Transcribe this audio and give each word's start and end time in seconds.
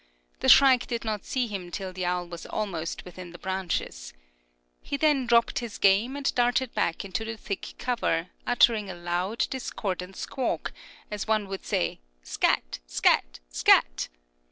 The 0.39 0.49
shrike 0.49 0.87
did 0.87 1.05
not 1.05 1.25
see 1.25 1.45
him 1.45 1.69
till 1.69 1.93
the 1.93 2.05
owl 2.07 2.27
was 2.27 2.47
almost 2.47 3.05
within 3.05 3.33
the 3.33 3.37
branches. 3.37 4.13
He 4.81 4.97
then 4.97 5.27
dropped 5.27 5.59
his 5.59 5.77
game, 5.77 6.15
and 6.15 6.33
darted 6.33 6.73
back 6.73 7.05
into 7.05 7.23
the 7.23 7.37
thick 7.37 7.75
cover, 7.77 8.29
uttering 8.47 8.89
a 8.89 8.95
loud, 8.95 9.45
discordant 9.51 10.15
squawk, 10.15 10.71
as 11.11 11.27
one 11.27 11.47
would 11.49 11.65
say, 11.67 11.99
"Scat! 12.23 12.79
scat! 12.87 13.39
scat!" 13.49 14.07